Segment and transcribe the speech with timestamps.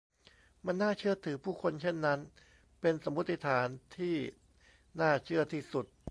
[0.65, 2.19] มันน่าเชื่อถือผู้คนเช่นนั้น
[2.81, 3.67] เป็นสมมติฐาน
[3.97, 4.15] ที่
[4.99, 5.85] น่าเชื่อที่สุด